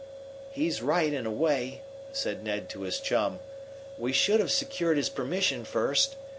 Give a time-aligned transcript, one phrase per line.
[0.49, 3.39] "He's right, in a way," said Ned to his chum.
[3.99, 6.15] "We should have secured his permission first.